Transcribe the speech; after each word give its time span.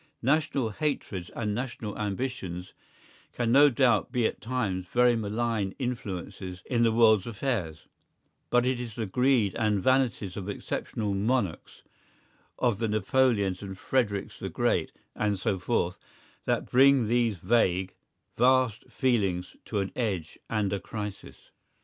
National 0.23 0.71
hatreds 0.71 1.29
and 1.35 1.53
national 1.53 1.95
ambitions 1.95 2.73
can 3.33 3.51
no 3.51 3.69
doubt 3.69 4.11
be 4.11 4.25
at 4.25 4.41
times 4.41 4.87
very 4.87 5.15
malign 5.15 5.75
influences 5.77 6.63
in 6.65 6.81
the 6.81 6.91
world's 6.91 7.27
affairs, 7.27 7.87
but 8.49 8.65
it 8.65 8.79
is 8.79 8.95
the 8.95 9.05
greed 9.05 9.53
and 9.53 9.83
vanities 9.83 10.35
of 10.35 10.49
exceptional 10.49 11.13
monarchs, 11.13 11.83
of 12.57 12.79
the 12.79 12.87
Napoleons 12.87 13.61
and 13.61 13.77
Fredericks 13.77 14.39
the 14.39 14.49
Great, 14.49 14.91
and 15.15 15.37
so 15.37 15.59
forth, 15.59 15.99
that 16.45 16.65
bring 16.71 17.05
these 17.07 17.37
vague, 17.37 17.93
vast 18.35 18.89
feelings 18.91 19.55
to 19.65 19.81
an 19.81 19.91
edge 19.95 20.39
and 20.49 20.73
a 20.73 20.79
crisis. 20.79 21.51